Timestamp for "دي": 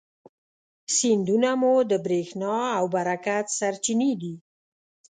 4.21-4.35